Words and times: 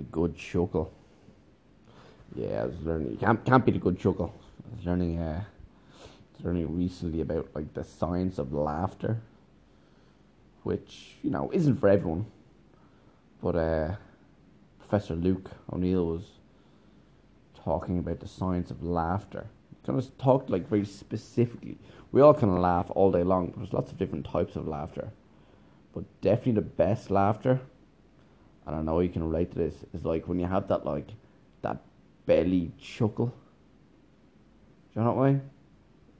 A 0.00 0.02
good 0.04 0.34
chuckle. 0.34 0.90
Yeah, 2.34 2.62
I 2.62 2.64
was 2.64 2.80
learning. 2.82 3.18
Can't 3.18 3.44
can't 3.44 3.66
beat 3.66 3.76
a 3.76 3.78
good 3.78 3.98
chuckle. 3.98 4.32
I 4.72 4.76
was 4.76 4.86
learning. 4.86 5.18
Uh, 5.18 5.44
I 5.44 6.36
was 6.38 6.44
learning 6.46 6.74
recently 6.74 7.20
about 7.20 7.48
like 7.54 7.74
the 7.74 7.84
science 7.84 8.38
of 8.38 8.50
laughter, 8.54 9.18
which 10.62 11.16
you 11.22 11.28
know 11.28 11.50
isn't 11.52 11.76
for 11.76 11.90
everyone. 11.90 12.24
But 13.42 13.56
uh, 13.56 13.96
Professor 14.78 15.14
Luke 15.14 15.50
O'Neill 15.70 16.06
was 16.06 16.24
talking 17.62 17.98
about 17.98 18.20
the 18.20 18.28
science 18.28 18.70
of 18.70 18.82
laughter. 18.82 19.48
Kind 19.84 19.98
of 19.98 20.16
talked 20.16 20.48
like 20.48 20.66
very 20.66 20.86
specifically. 20.86 21.76
We 22.10 22.22
all 22.22 22.32
kind 22.32 22.54
of 22.54 22.58
laugh 22.58 22.90
all 22.94 23.12
day 23.12 23.22
long, 23.22 23.48
but 23.48 23.56
there's 23.56 23.74
lots 23.74 23.92
of 23.92 23.98
different 23.98 24.24
types 24.24 24.56
of 24.56 24.66
laughter. 24.66 25.10
But 25.92 26.04
definitely 26.22 26.52
the 26.52 26.62
best 26.62 27.10
laughter, 27.10 27.60
and 28.66 28.76
I 28.76 28.82
know 28.82 29.00
you 29.00 29.08
can 29.08 29.24
relate 29.24 29.52
to 29.52 29.58
this, 29.58 29.74
is 29.94 30.04
like 30.04 30.28
when 30.28 30.38
you 30.38 30.46
have 30.46 30.68
that 30.68 30.84
like 30.84 31.08
that 31.62 31.78
belly 32.26 32.72
chuckle. 32.80 33.32
Do 34.92 35.00
you 35.00 35.04
know 35.04 35.12
what 35.12 35.24
I 35.24 35.30
mean? 35.32 35.42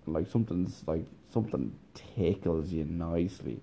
Like 0.07 0.27
something's 0.27 0.83
like 0.87 1.05
something 1.33 1.73
tickles 1.95 2.73
you 2.73 2.85
nicely. 2.85 3.61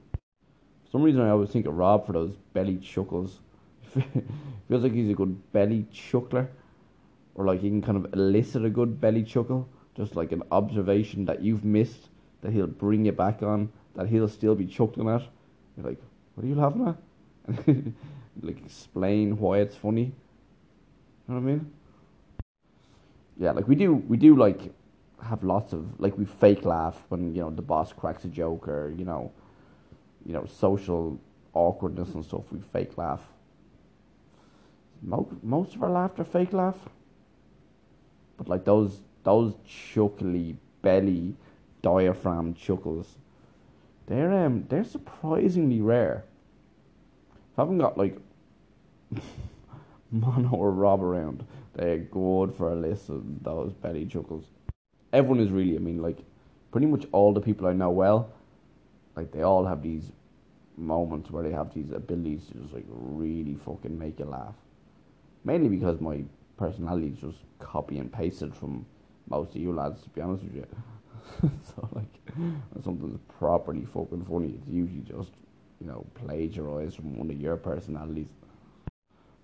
For 0.85 0.91
some 0.91 1.03
reason 1.03 1.21
I 1.21 1.29
always 1.29 1.49
think 1.49 1.65
of 1.65 1.75
Rob 1.75 2.05
for 2.05 2.13
those 2.13 2.37
belly 2.53 2.77
chuckles. 2.77 3.39
Feels 4.67 4.83
like 4.83 4.93
he's 4.93 5.09
a 5.09 5.13
good 5.13 5.51
belly 5.51 5.85
chuckler. 5.91 6.49
Or 7.35 7.45
like 7.45 7.61
he 7.61 7.69
can 7.69 7.81
kind 7.81 7.97
of 7.97 8.13
elicit 8.13 8.65
a 8.65 8.69
good 8.69 8.99
belly 8.99 9.23
chuckle. 9.23 9.67
Just 9.95 10.15
like 10.15 10.31
an 10.31 10.43
observation 10.51 11.25
that 11.25 11.41
you've 11.41 11.65
missed 11.65 12.09
that 12.41 12.53
he'll 12.53 12.67
bring 12.67 13.05
you 13.05 13.11
back 13.11 13.41
on, 13.41 13.69
that 13.95 14.07
he'll 14.07 14.27
still 14.27 14.55
be 14.55 14.65
chuckling 14.65 15.09
at. 15.09 15.23
You're 15.75 15.87
like, 15.87 16.01
what 16.35 16.43
are 16.43 16.47
you 16.47 16.55
laughing 16.55 16.87
at? 16.87 17.67
like 18.41 18.63
explain 18.65 19.37
why 19.37 19.59
it's 19.59 19.75
funny. 19.75 20.13
You 21.27 21.33
know 21.33 21.35
what 21.35 21.41
I 21.41 21.41
mean? 21.41 21.71
Yeah, 23.37 23.51
like 23.51 23.67
we 23.67 23.75
do 23.75 23.93
we 23.93 24.17
do 24.17 24.35
like 24.35 24.73
have 25.23 25.43
lots 25.43 25.73
of 25.73 25.99
like 25.99 26.17
we 26.17 26.25
fake 26.25 26.65
laugh 26.65 27.03
when, 27.09 27.33
you 27.33 27.41
know, 27.41 27.49
the 27.49 27.61
boss 27.61 27.91
cracks 27.93 28.23
a 28.25 28.27
joke 28.27 28.67
or, 28.67 28.93
you 28.97 29.05
know, 29.05 29.31
you 30.25 30.33
know, 30.33 30.45
social 30.45 31.19
awkwardness 31.53 32.13
and 32.13 32.23
stuff, 32.23 32.43
we 32.51 32.59
fake 32.59 32.97
laugh. 32.97 33.21
Most 35.01 35.29
most 35.43 35.75
of 35.75 35.83
our 35.83 35.89
laughter 35.89 36.23
fake 36.23 36.53
laugh. 36.53 36.77
But 38.37 38.47
like 38.47 38.65
those 38.65 39.01
those 39.23 39.55
chuckly 39.65 40.57
belly 40.81 41.35
diaphragm 41.81 42.53
chuckles, 42.53 43.17
they're 44.07 44.31
um 44.31 44.65
they're 44.69 44.83
surprisingly 44.83 45.81
rare. 45.81 46.23
I 47.57 47.61
haven't 47.61 47.79
got 47.79 47.97
like 47.97 48.17
Mono 50.11 50.49
or 50.49 50.71
Rob 50.71 51.03
around, 51.03 51.45
they're 51.73 51.97
good 51.97 52.53
for 52.53 52.71
a 52.71 52.75
listen. 52.75 53.39
Those 53.43 53.73
belly 53.73 54.05
chuckles. 54.05 54.45
Everyone 55.13 55.39
is 55.39 55.51
really. 55.51 55.75
I 55.75 55.79
mean, 55.79 56.01
like 56.01 56.19
pretty 56.71 56.87
much 56.87 57.05
all 57.11 57.33
the 57.33 57.41
people 57.41 57.67
I 57.67 57.73
know 57.73 57.89
well, 57.89 58.29
like 59.15 59.31
they 59.31 59.41
all 59.41 59.65
have 59.65 59.81
these 59.81 60.11
moments 60.77 61.31
where 61.31 61.43
they 61.43 61.51
have 61.51 61.73
these 61.73 61.91
abilities 61.91 62.47
to 62.47 62.53
just 62.59 62.73
like 62.73 62.85
really 62.87 63.55
fucking 63.65 63.97
make 63.97 64.19
you 64.19 64.25
laugh. 64.25 64.55
Mainly 65.43 65.69
because 65.69 65.99
my 65.99 66.23
personality 66.57 67.07
is 67.07 67.19
just 67.19 67.37
copy 67.59 67.99
and 67.99 68.11
pasted 68.11 68.55
from 68.55 68.85
most 69.29 69.51
of 69.51 69.57
you 69.57 69.73
lads, 69.73 70.01
to 70.03 70.09
be 70.09 70.21
honest 70.21 70.43
with 70.43 70.55
you. 70.55 70.67
so 71.63 71.89
like, 71.93 72.21
when 72.35 72.83
something's 72.83 73.19
properly 73.39 73.85
fucking 73.85 74.23
funny, 74.25 74.55
it's 74.59 74.67
usually 74.67 75.01
just 75.01 75.31
you 75.79 75.87
know 75.87 76.05
plagiarized 76.15 76.95
from 76.95 77.17
one 77.17 77.29
of 77.29 77.39
your 77.39 77.57
personalities. 77.57 78.27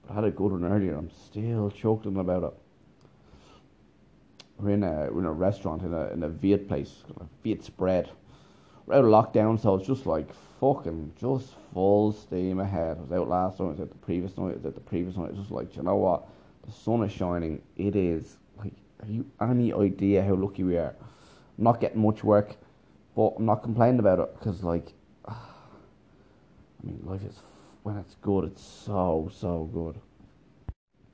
I 0.09 0.13
had 0.15 0.23
a 0.23 0.31
good 0.31 0.51
one 0.51 0.65
earlier. 0.65 0.95
I'm 0.95 1.11
still 1.11 1.69
chuckling 1.71 2.17
about 2.17 2.43
it. 2.43 2.53
We're 4.57 4.71
in 4.71 4.83
a 4.83 5.09
we're 5.11 5.19
in 5.19 5.25
a 5.25 5.31
restaurant 5.31 5.81
in 5.81 5.93
a 5.93 6.07
in 6.07 6.23
a 6.23 6.29
Viet 6.29 6.67
place, 6.67 7.03
a 7.19 7.25
Viet 7.43 7.63
spread. 7.63 8.09
We're 8.85 8.95
out 8.95 9.05
of 9.05 9.11
lockdown, 9.11 9.59
so 9.59 9.75
it's 9.75 9.87
just 9.87 10.05
like 10.05 10.33
fucking 10.59 11.13
just 11.19 11.53
full 11.73 12.11
steam 12.11 12.59
ahead. 12.59 12.97
I 12.97 13.01
was 13.01 13.11
out 13.11 13.29
last 13.29 13.59
night, 13.59 13.65
I 13.65 13.69
was 13.69 13.79
out 13.79 13.89
the 13.89 13.95
previous 13.95 14.37
night, 14.37 14.51
I 14.51 14.55
was 14.55 14.65
out 14.65 14.75
the 14.75 14.81
previous 14.81 15.15
night. 15.15 15.29
It's 15.29 15.39
just 15.39 15.51
like, 15.51 15.75
you 15.75 15.83
know 15.83 15.95
what? 15.95 16.27
The 16.65 16.71
sun 16.71 17.03
is 17.03 17.11
shining. 17.11 17.61
It 17.77 17.95
is 17.95 18.37
like, 18.57 18.73
have 18.99 19.09
you 19.09 19.25
any 19.41 19.73
idea 19.73 20.23
how 20.23 20.35
lucky 20.35 20.63
we 20.63 20.77
are? 20.77 20.95
I'm 21.57 21.63
not 21.63 21.79
getting 21.79 22.01
much 22.01 22.23
work, 22.23 22.55
but 23.15 23.33
I'm 23.37 23.45
not 23.45 23.63
complaining 23.63 23.99
about 23.99 24.19
it 24.19 24.33
because, 24.37 24.63
like, 24.63 24.93
I 25.27 25.35
mean, 26.83 26.99
life 27.05 27.23
is 27.23 27.39
when 27.83 27.97
it's 27.97 28.15
good, 28.21 28.45
it's 28.45 28.63
so 28.63 29.29
so 29.33 29.69
good. 29.73 29.99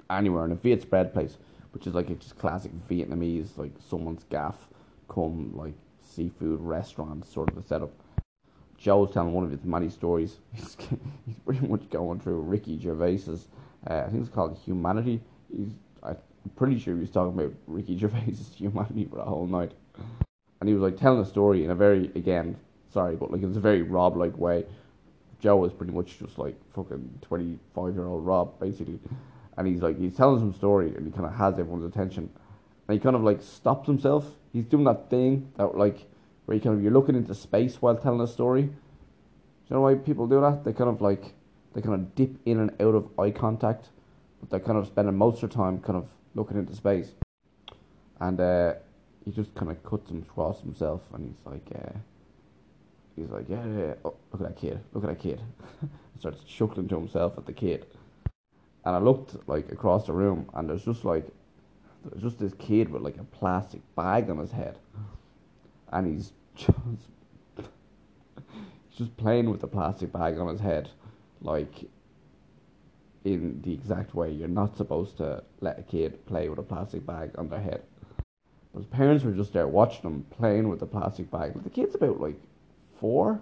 Anywhere 0.09 0.45
in 0.45 0.51
a 0.51 0.55
Viet 0.55 0.81
spread 0.81 1.13
place, 1.13 1.37
which 1.71 1.85
is 1.85 1.93
like 1.93 2.09
a 2.09 2.15
just 2.15 2.37
classic 2.37 2.71
Vietnamese, 2.87 3.57
like 3.57 3.71
someone's 3.89 4.23
gaff, 4.29 4.69
come 5.07 5.51
like 5.55 5.73
seafood 6.03 6.59
restaurant 6.61 7.25
sort 7.25 7.49
of 7.49 7.57
a 7.57 7.63
setup. 7.63 7.91
Joe's 8.77 9.11
telling 9.11 9.33
one 9.33 9.43
of 9.43 9.51
his 9.51 9.63
many 9.63 9.89
stories. 9.89 10.37
He's, 10.53 10.77
he's 11.25 11.35
pretty 11.45 11.67
much 11.67 11.89
going 11.89 12.19
through 12.21 12.39
Ricky 12.41 12.79
Gervais's, 12.79 13.47
uh, 13.89 14.03
I 14.05 14.09
think 14.09 14.21
it's 14.21 14.33
called 14.33 14.57
Humanity. 14.65 15.19
He's, 15.55 15.71
I'm 16.01 16.17
pretty 16.55 16.79
sure 16.79 16.93
he 16.93 17.01
was 17.01 17.09
talking 17.09 17.37
about 17.37 17.53
Ricky 17.67 17.97
Gervais's 17.99 18.55
Humanity 18.55 19.05
for 19.05 19.19
a 19.19 19.25
whole 19.25 19.47
night. 19.47 19.73
And 20.61 20.69
he 20.69 20.73
was 20.73 20.81
like 20.81 20.97
telling 20.97 21.19
a 21.19 21.25
story 21.25 21.65
in 21.65 21.71
a 21.71 21.75
very, 21.75 22.05
again, 22.15 22.55
sorry, 22.93 23.15
but 23.15 23.31
like 23.31 23.43
it's 23.43 23.57
a 23.57 23.61
very 23.61 23.81
Rob 23.81 24.15
like 24.15 24.37
way. 24.37 24.65
Joe 25.39 25.57
was 25.57 25.73
pretty 25.73 25.93
much 25.93 26.19
just 26.19 26.37
like 26.37 26.55
fucking 26.73 27.19
25 27.21 27.93
year 27.93 28.05
old 28.05 28.25
Rob, 28.25 28.59
basically. 28.59 28.99
And 29.57 29.67
he's 29.67 29.81
like, 29.81 29.97
he's 29.97 30.15
telling 30.15 30.39
some 30.39 30.53
story 30.53 30.93
and 30.95 31.05
he 31.05 31.11
kind 31.11 31.25
of 31.25 31.35
has 31.35 31.53
everyone's 31.59 31.85
attention. 31.85 32.29
And 32.87 32.93
he 32.97 32.99
kind 32.99 33.15
of 33.15 33.23
like 33.23 33.41
stops 33.41 33.87
himself. 33.87 34.25
He's 34.51 34.65
doing 34.65 34.83
that 34.85 35.09
thing 35.09 35.51
that 35.57 35.77
like, 35.77 36.07
where 36.45 36.55
you 36.55 36.61
kind 36.61 36.75
of, 36.75 36.83
you're 36.83 36.91
looking 36.91 37.15
into 37.15 37.35
space 37.35 37.81
while 37.81 37.95
telling 37.95 38.21
a 38.21 38.27
story. 38.27 38.63
Do 38.63 38.69
you 39.69 39.75
know 39.75 39.81
why 39.81 39.95
people 39.95 40.27
do 40.27 40.41
that? 40.41 40.63
They 40.63 40.73
kind 40.73 40.89
of 40.89 41.01
like, 41.01 41.33
they 41.73 41.81
kind 41.81 41.95
of 41.95 42.15
dip 42.15 42.31
in 42.45 42.59
and 42.59 42.71
out 42.81 42.95
of 42.95 43.07
eye 43.19 43.31
contact, 43.31 43.89
but 44.39 44.49
they're 44.49 44.59
kind 44.59 44.77
of 44.77 44.87
spending 44.87 45.15
most 45.15 45.43
of 45.43 45.49
their 45.49 45.57
time 45.57 45.79
kind 45.79 45.97
of 45.97 46.07
looking 46.35 46.57
into 46.57 46.75
space. 46.75 47.11
And 48.19 48.39
uh, 48.39 48.73
he 49.23 49.31
just 49.31 49.53
kind 49.55 49.71
of 49.71 49.81
cuts 49.83 50.09
him 50.09 50.25
across 50.27 50.61
himself 50.61 51.01
and 51.13 51.25
he's 51.25 51.45
like, 51.45 51.67
uh, 51.75 51.97
he's 53.19 53.29
like, 53.29 53.49
yeah, 53.49 53.65
yeah, 53.65 53.79
yeah. 53.79 53.93
Oh, 54.05 54.15
look 54.31 54.41
at 54.41 54.47
that 54.49 54.57
kid, 54.57 54.79
look 54.93 55.03
at 55.03 55.09
that 55.09 55.19
kid. 55.19 55.41
starts 56.19 56.43
chuckling 56.43 56.87
to 56.89 56.95
himself 56.95 57.37
at 57.37 57.45
the 57.45 57.53
kid. 57.53 57.85
And 58.85 58.95
I 58.95 58.99
looked 58.99 59.47
like 59.47 59.71
across 59.71 60.05
the 60.05 60.13
room 60.13 60.49
and 60.53 60.69
there's 60.69 60.85
just 60.85 61.05
like, 61.05 61.27
there's 62.05 62.23
just 62.23 62.39
this 62.39 62.53
kid 62.53 62.89
with 62.89 63.01
like 63.01 63.17
a 63.17 63.23
plastic 63.23 63.81
bag 63.95 64.29
on 64.29 64.37
his 64.37 64.51
head. 64.51 64.77
And 65.91 66.07
he's 66.07 66.31
just, 66.55 66.77
just 68.97 69.17
playing 69.17 69.49
with 69.49 69.61
the 69.61 69.67
plastic 69.67 70.11
bag 70.11 70.37
on 70.37 70.47
his 70.47 70.61
head. 70.61 70.89
Like, 71.41 71.85
in 73.25 73.61
the 73.63 73.73
exact 73.73 74.15
way 74.15 74.31
you're 74.31 74.47
not 74.47 74.77
supposed 74.77 75.17
to 75.17 75.43
let 75.59 75.77
a 75.77 75.83
kid 75.83 76.25
play 76.25 76.47
with 76.47 76.57
a 76.57 76.63
plastic 76.63 77.05
bag 77.05 77.31
on 77.37 77.49
their 77.49 77.59
head. 77.59 77.83
But 78.73 78.79
his 78.79 78.87
parents 78.87 79.23
were 79.23 79.31
just 79.31 79.53
there 79.53 79.67
watching 79.67 80.03
him 80.03 80.25
playing 80.29 80.69
with 80.69 80.79
the 80.79 80.85
plastic 80.85 81.29
bag. 81.31 81.55
Like, 81.55 81.63
the 81.63 81.69
kid's 81.69 81.95
about 81.95 82.21
like 82.21 82.39
four. 82.99 83.41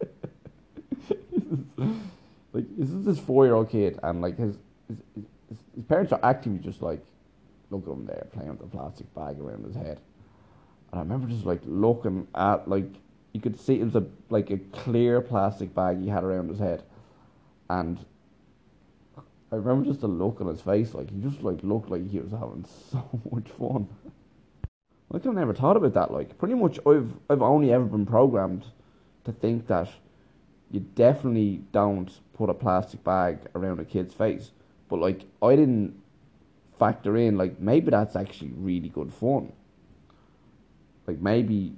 like 2.52 2.64
this 2.76 2.90
is 2.90 3.04
this 3.04 3.18
four 3.18 3.44
year 3.44 3.54
old 3.54 3.70
kid 3.70 3.98
and 4.02 4.20
like 4.20 4.38
his 4.38 4.56
his, 4.88 4.98
his 5.48 5.58
his 5.74 5.84
parents 5.84 6.12
are 6.12 6.20
actively 6.22 6.58
just 6.58 6.82
like 6.82 7.00
look 7.70 7.86
at 7.86 7.92
him 7.92 8.06
there 8.06 8.26
playing 8.32 8.50
with 8.50 8.60
the 8.60 8.66
plastic 8.66 9.12
bag 9.14 9.38
around 9.40 9.64
his 9.64 9.74
head. 9.74 10.00
And 10.90 11.00
I 11.00 11.02
remember 11.02 11.28
just 11.28 11.44
like 11.44 11.60
looking 11.64 12.26
at 12.34 12.68
like 12.68 12.88
you 13.32 13.40
could 13.40 13.58
see 13.60 13.80
it 13.80 13.84
was 13.84 13.96
a 13.96 14.04
like 14.30 14.50
a 14.50 14.58
clear 14.72 15.20
plastic 15.20 15.74
bag 15.74 16.00
he 16.00 16.08
had 16.08 16.24
around 16.24 16.48
his 16.48 16.58
head. 16.58 16.82
And 17.68 17.98
I 19.52 19.56
remember 19.56 19.84
just 19.84 20.00
the 20.00 20.08
look 20.08 20.40
on 20.40 20.48
his 20.48 20.60
face, 20.60 20.94
like 20.94 21.10
he 21.10 21.20
just 21.20 21.42
like 21.42 21.62
looked 21.62 21.90
like 21.90 22.08
he 22.08 22.18
was 22.18 22.30
having 22.32 22.64
so 22.90 23.08
much 23.30 23.48
fun. 23.48 23.88
Like 25.10 25.26
I've 25.26 25.34
never 25.34 25.54
thought 25.54 25.76
about 25.76 25.94
that. 25.94 26.12
Like 26.12 26.36
pretty 26.38 26.54
much, 26.54 26.78
I've 26.86 27.12
I've 27.30 27.42
only 27.42 27.72
ever 27.72 27.84
been 27.84 28.06
programmed 28.06 28.66
to 29.24 29.32
think 29.32 29.66
that 29.68 29.88
you 30.70 30.80
definitely 30.80 31.62
don't 31.72 32.10
put 32.34 32.50
a 32.50 32.54
plastic 32.54 33.02
bag 33.04 33.38
around 33.54 33.80
a 33.80 33.84
kid's 33.84 34.14
face. 34.14 34.50
But 34.88 35.00
like 35.00 35.22
I 35.42 35.56
didn't 35.56 36.00
factor 36.78 37.16
in 37.16 37.36
like 37.36 37.58
maybe 37.60 37.90
that's 37.90 38.16
actually 38.16 38.52
really 38.56 38.88
good 38.88 39.12
fun. 39.12 39.52
Like 41.06 41.20
maybe 41.20 41.76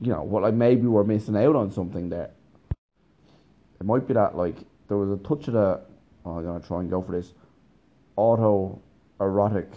you 0.00 0.12
know, 0.12 0.22
what 0.22 0.42
like 0.42 0.54
maybe 0.54 0.86
we're 0.86 1.04
missing 1.04 1.36
out 1.36 1.56
on 1.56 1.70
something 1.70 2.08
there. 2.08 2.30
It 3.80 3.86
might 3.86 4.06
be 4.06 4.14
that 4.14 4.36
like 4.36 4.56
there 4.88 4.96
was 4.96 5.10
a 5.10 5.22
touch 5.22 5.48
of 5.48 5.54
the 5.54 5.80
oh, 6.24 6.38
I'm 6.38 6.44
gonna 6.44 6.60
try 6.60 6.80
and 6.80 6.90
go 6.90 7.02
for 7.02 7.12
this 7.12 7.32
auto 8.16 8.80
erotic 9.20 9.70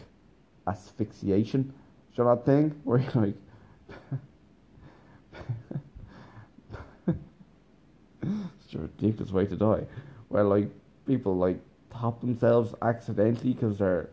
asphyxiation. 0.67 1.73
You 2.17 2.25
that 2.25 2.45
thing 2.45 2.79
where 2.83 2.99
you 2.99 3.09
like 3.15 3.35
it's 8.71 8.75
a 8.75 8.79
ridiculous 8.79 9.31
way 9.31 9.45
to 9.45 9.55
die. 9.55 9.85
Where 10.29 10.43
like 10.43 10.69
people 11.05 11.35
like 11.35 11.59
top 11.91 12.21
themselves 12.21 12.73
accidentally 12.81 13.53
because 13.53 13.77
they're 13.77 14.09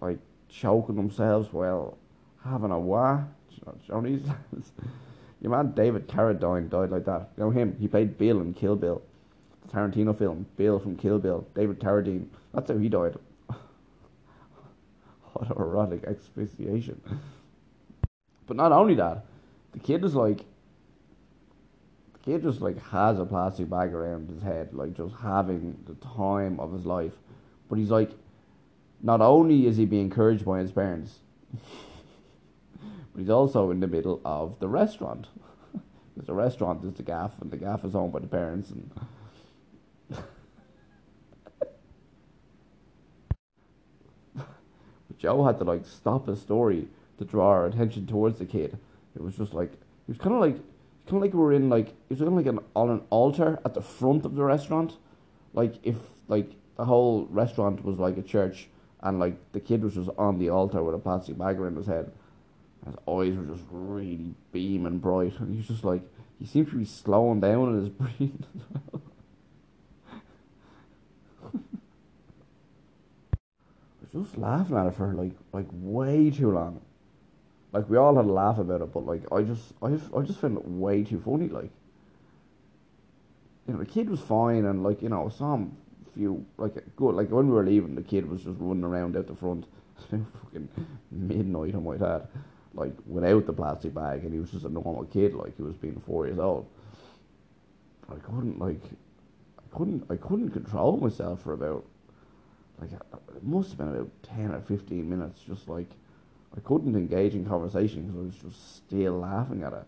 like 0.00 0.18
choking 0.48 0.96
themselves 0.96 1.52
while 1.52 1.96
having 2.44 2.70
a 2.70 2.78
wah. 2.78 3.22
Johnny's. 3.86 4.22
Your 5.40 5.50
man 5.50 5.72
David 5.72 6.08
Carradine 6.08 6.68
died 6.70 6.90
like 6.90 7.04
that. 7.06 7.30
You 7.36 7.44
know 7.44 7.50
him? 7.50 7.76
He 7.80 7.88
played 7.88 8.16
Bill 8.18 8.40
in 8.40 8.54
Kill 8.54 8.76
Bill, 8.76 9.02
the 9.66 9.72
Tarantino 9.72 10.16
film. 10.16 10.46
Bill 10.56 10.78
from 10.78 10.96
Kill 10.96 11.18
Bill. 11.18 11.46
David 11.54 11.80
Carradine. 11.80 12.26
That's 12.54 12.70
how 12.70 12.78
he 12.78 12.88
died. 12.88 13.16
Autoerotic 15.36 16.08
asphyxiation. 16.08 17.00
But 18.52 18.58
not 18.58 18.72
only 18.72 18.94
that, 18.96 19.24
the 19.72 19.78
kid 19.78 20.04
is 20.04 20.14
like 20.14 20.44
the 22.12 22.18
kid 22.22 22.42
just 22.42 22.60
like 22.60 22.78
has 22.88 23.18
a 23.18 23.24
plastic 23.24 23.70
bag 23.70 23.94
around 23.94 24.28
his 24.28 24.42
head, 24.42 24.74
like 24.74 24.92
just 24.94 25.14
having 25.22 25.82
the 25.86 25.94
time 26.06 26.60
of 26.60 26.70
his 26.74 26.84
life. 26.84 27.14
But 27.70 27.78
he's 27.78 27.88
like 27.88 28.10
not 29.00 29.22
only 29.22 29.66
is 29.66 29.78
he 29.78 29.86
being 29.86 30.02
encouraged 30.02 30.44
by 30.44 30.58
his 30.58 30.70
parents, 30.70 31.20
but 31.54 33.20
he's 33.20 33.30
also 33.30 33.70
in 33.70 33.80
the 33.80 33.86
middle 33.86 34.20
of 34.22 34.58
the 34.60 34.68
restaurant. 34.68 35.28
because 36.14 36.26
the 36.26 36.34
restaurant 36.34 36.84
is 36.84 36.92
the 36.92 37.02
gaff 37.02 37.40
and 37.40 37.50
the 37.50 37.56
gaff 37.56 37.86
is 37.86 37.94
owned 37.94 38.12
by 38.12 38.18
the 38.18 38.26
parents 38.26 38.68
and 38.68 38.90
Joe 45.16 45.42
had 45.42 45.58
to 45.58 45.64
like 45.64 45.86
stop 45.86 46.26
his 46.26 46.42
story 46.42 46.88
to 47.22 47.30
draw 47.30 47.48
our 47.48 47.66
attention 47.66 48.06
towards 48.06 48.38
the 48.38 48.46
kid. 48.46 48.78
It 49.14 49.22
was 49.22 49.36
just 49.36 49.54
like 49.54 49.72
it 49.72 50.08
was 50.08 50.18
kind 50.18 50.34
of 50.34 50.40
like 50.40 50.56
kind 51.06 51.16
of 51.16 51.22
like 51.22 51.32
we 51.32 51.40
were 51.40 51.52
in 51.52 51.68
like 51.68 51.88
it 51.88 52.10
was 52.10 52.18
kind 52.18 52.28
of 52.28 52.34
like 52.34 52.46
an 52.46 52.58
on 52.74 52.90
an 52.90 53.02
altar 53.10 53.58
at 53.64 53.74
the 53.74 53.82
front 53.82 54.24
of 54.24 54.34
the 54.34 54.44
restaurant, 54.44 54.96
like 55.54 55.74
if 55.82 55.96
like 56.28 56.50
the 56.76 56.84
whole 56.84 57.26
restaurant 57.30 57.84
was 57.84 57.98
like 57.98 58.16
a 58.16 58.22
church 58.22 58.68
and 59.02 59.18
like 59.18 59.36
the 59.52 59.60
kid 59.60 59.82
was 59.82 59.94
just 59.94 60.10
on 60.16 60.38
the 60.38 60.48
altar 60.48 60.82
with 60.82 60.94
a 60.94 60.98
plastic 60.98 61.36
bag 61.36 61.58
around 61.58 61.76
his 61.76 61.86
head. 61.86 62.12
His 62.84 62.94
eyes 62.94 63.36
were 63.36 63.54
just 63.54 63.64
really 63.70 64.34
beaming 64.50 64.98
bright, 64.98 65.38
and 65.38 65.54
he's 65.54 65.68
just 65.68 65.84
like 65.84 66.02
he 66.38 66.46
seemed 66.46 66.70
to 66.70 66.76
be 66.76 66.84
slowing 66.84 67.40
down 67.40 67.68
in 67.68 67.80
his 67.80 67.88
breathing 67.90 68.44
as 68.54 68.62
well. 68.92 69.02
I 73.34 74.18
was 74.18 74.26
just 74.26 74.38
laughing 74.38 74.76
at 74.76 74.86
it 74.86 74.94
for 74.94 75.12
like 75.14 75.32
like 75.52 75.66
way 75.72 76.30
too 76.30 76.50
long. 76.50 76.80
Like 77.72 77.88
we 77.88 77.96
all 77.96 78.16
had 78.16 78.26
a 78.26 78.32
laugh 78.32 78.58
about 78.58 78.82
it, 78.82 78.92
but 78.92 79.06
like 79.06 79.22
I 79.32 79.42
just 79.42 79.72
I 79.82 79.90
just, 79.90 80.12
I 80.14 80.20
just 80.22 80.38
found 80.40 80.58
it 80.58 80.66
way 80.66 81.04
too 81.04 81.20
funny. 81.20 81.48
Like 81.48 81.70
you 83.66 83.74
know, 83.74 83.80
the 83.80 83.86
kid 83.86 84.10
was 84.10 84.20
fine, 84.20 84.64
and 84.66 84.82
like 84.82 85.02
you 85.02 85.08
know, 85.08 85.28
some 85.28 85.76
few 86.14 86.44
like 86.58 86.74
good. 86.96 87.14
Like 87.14 87.30
when 87.30 87.48
we 87.48 87.54
were 87.54 87.64
leaving, 87.64 87.94
the 87.94 88.02
kid 88.02 88.28
was 88.28 88.42
just 88.42 88.58
running 88.60 88.84
around 88.84 89.16
out 89.16 89.26
the 89.26 89.34
front. 89.34 89.66
fucking 90.10 90.68
midnight 91.10 91.74
on 91.74 91.84
my 91.84 91.96
dad, 91.96 92.26
like 92.74 92.92
without 93.06 93.46
the 93.46 93.52
plastic 93.52 93.94
bag, 93.94 94.24
and 94.24 94.32
he 94.32 94.40
was 94.40 94.50
just 94.50 94.64
a 94.64 94.68
normal 94.68 95.04
kid, 95.04 95.34
like 95.34 95.56
he 95.56 95.62
was 95.62 95.74
being 95.74 96.02
four 96.06 96.26
years 96.26 96.38
old. 96.38 96.66
I 98.10 98.16
couldn't 98.16 98.58
like, 98.58 98.82
I 99.58 99.76
couldn't, 99.76 100.04
I 100.10 100.16
couldn't 100.16 100.50
control 100.50 100.96
myself 100.96 101.42
for 101.42 101.52
about 101.52 101.84
like 102.80 102.92
it 102.92 103.42
must 103.42 103.70
have 103.70 103.78
been 103.78 103.88
about 103.88 104.10
ten 104.22 104.52
or 104.52 104.60
fifteen 104.60 105.08
minutes, 105.08 105.40
just 105.40 105.68
like 105.68 105.90
I 106.56 106.60
couldn't 106.60 106.96
engage 106.96 107.34
in 107.34 107.46
conversation 107.46 108.02
because 108.02 108.18
I 108.18 108.24
was 108.24 108.54
just 108.54 108.76
still 108.76 109.20
laughing 109.20 109.62
at 109.62 109.72
it. 109.72 109.86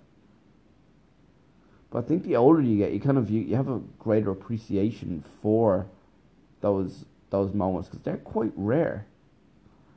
But 1.91 2.05
I 2.05 2.09
think 2.09 2.25
the 2.25 2.37
older 2.37 2.61
you 2.61 2.79
get, 2.79 2.93
you 2.93 3.01
kind 3.01 3.19
of 3.19 3.31
you, 3.31 3.43
you 3.43 3.57
have 3.57 3.69
a 3.69 3.81
greater 3.99 4.31
appreciation 4.31 5.23
for 5.43 5.87
those 6.61 7.05
those 7.31 7.53
moments 7.53 7.89
because 7.89 8.03
they're 8.03 8.17
quite 8.17 8.53
rare. 8.57 9.07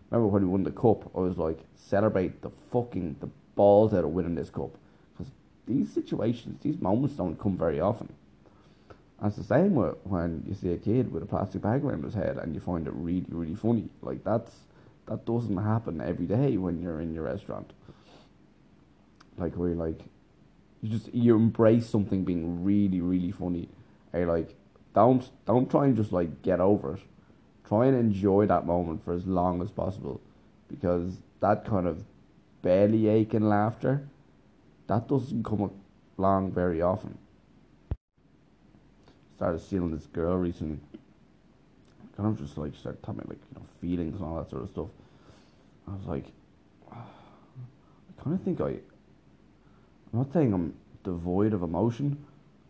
Remember 0.09 0.27
when 0.27 0.43
we 0.43 0.49
won 0.49 0.63
the 0.63 0.71
cup? 0.71 1.09
I 1.15 1.19
was 1.19 1.37
like, 1.37 1.59
celebrate 1.75 2.41
the 2.41 2.51
fucking 2.71 3.17
the 3.19 3.29
balls 3.55 3.93
out 3.93 4.03
of 4.03 4.11
winning 4.11 4.35
this 4.35 4.49
cup 4.49 4.71
because 5.13 5.31
these 5.65 5.91
situations, 5.91 6.61
these 6.61 6.79
moments 6.79 7.15
don't 7.15 7.39
come 7.39 7.57
very 7.57 7.79
often. 7.79 8.13
And 9.19 9.27
it's 9.27 9.37
the 9.37 9.43
same 9.43 9.73
with 9.73 9.95
when 10.03 10.43
you 10.47 10.53
see 10.53 10.71
a 10.71 10.77
kid 10.77 11.11
with 11.11 11.23
a 11.23 11.25
plastic 11.25 11.61
bag 11.61 11.83
around 11.83 12.03
his 12.03 12.13
head 12.13 12.37
and 12.37 12.53
you 12.53 12.61
find 12.61 12.87
it 12.87 12.93
really, 12.93 13.25
really 13.29 13.55
funny. 13.55 13.89
Like 14.01 14.23
that's 14.23 14.51
that 15.07 15.25
doesn't 15.25 15.57
happen 15.57 16.01
every 16.01 16.25
day 16.25 16.57
when 16.57 16.81
you're 16.81 17.01
in 17.01 17.13
your 17.13 17.23
restaurant. 17.23 17.71
Like 19.37 19.55
where 19.55 19.69
you're 19.69 19.77
like 19.77 20.01
you 20.81 20.89
just 20.89 21.13
you 21.13 21.35
embrace 21.35 21.87
something 21.87 22.23
being 22.23 22.63
really, 22.63 23.01
really 23.01 23.31
funny. 23.31 23.69
And 24.13 24.27
like 24.27 24.55
don't 24.93 25.29
don't 25.45 25.69
try 25.69 25.85
and 25.85 25.95
just 25.95 26.11
like 26.11 26.41
get 26.41 26.59
over 26.59 26.95
it. 26.95 27.01
Try 27.67 27.87
and 27.87 27.97
enjoy 27.97 28.45
that 28.45 28.65
moment 28.65 29.03
for 29.03 29.13
as 29.13 29.25
long 29.25 29.61
as 29.61 29.71
possible. 29.71 30.21
Because 30.69 31.21
that 31.39 31.65
kind 31.65 31.87
of 31.87 32.03
belly 32.61 33.07
aching 33.07 33.47
laughter 33.47 34.07
that 34.87 35.07
doesn't 35.07 35.43
come 35.43 35.71
along 36.17 36.51
very 36.51 36.81
often. 36.81 37.17
Started 39.35 39.59
seeing 39.59 39.91
this 39.91 40.07
girl 40.07 40.35
recently 40.35 40.79
kind 42.17 42.27
of 42.27 42.39
just 42.39 42.57
like 42.57 42.75
started 42.75 43.01
talking 43.03 43.21
like 43.27 43.37
you 43.53 43.59
know 43.59 43.65
feelings 43.79 44.15
and 44.15 44.25
all 44.25 44.37
that 44.37 44.49
sort 44.49 44.63
of 44.63 44.69
stuff. 44.69 44.87
I 45.87 45.91
was 45.91 46.05
like, 46.05 46.25
I 46.91 48.23
kind 48.23 48.35
of 48.35 48.41
think 48.41 48.59
I. 48.59 48.79
I'm 50.11 50.19
not 50.19 50.33
saying 50.33 50.53
I'm 50.53 50.73
devoid 51.03 51.53
of 51.53 51.61
emotion, 51.61 52.25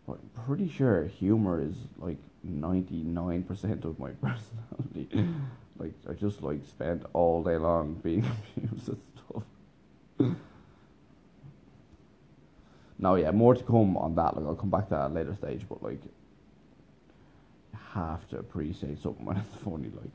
but 0.06 0.18
I'm 0.22 0.44
pretty 0.44 0.68
sure 0.68 1.06
humor 1.06 1.62
is 1.62 1.76
like 1.98 2.18
ninety 2.44 3.02
nine 3.02 3.42
percent 3.42 3.84
of 3.84 3.98
my 3.98 4.10
personality. 4.22 5.26
like 5.78 5.94
I 6.08 6.12
just 6.12 6.42
like 6.42 6.60
spent 6.66 7.04
all 7.14 7.42
day 7.42 7.56
long 7.56 7.94
being 7.94 8.20
amused 8.56 8.88
and 8.88 9.00
stuff. 9.14 10.34
now, 12.98 13.14
yeah, 13.14 13.30
more 13.30 13.54
to 13.54 13.64
come 13.64 13.96
on 13.96 14.14
that. 14.16 14.36
Like 14.36 14.44
I'll 14.44 14.56
come 14.56 14.70
back 14.70 14.88
to 14.88 14.90
that 14.90 15.04
at 15.06 15.10
a 15.10 15.14
later 15.14 15.34
stage, 15.36 15.64
but 15.66 15.82
like 15.82 16.00
have 17.94 18.26
to 18.28 18.38
appreciate 18.38 19.00
something 19.02 19.24
when 19.24 19.36
it's 19.36 19.56
funny 19.56 19.90
like 19.94 20.10